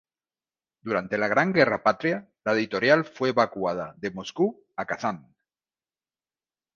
Durante 0.89 1.19
la 1.19 1.27
Gran 1.33 1.51
Guerra 1.53 1.79
Patria 1.83 2.27
la 2.43 2.53
editorial 2.53 3.05
fue 3.05 3.29
evacuada 3.29 3.93
de 3.99 4.09
Moscú 4.09 4.65
a 4.75 4.87
Kazán. 4.87 5.35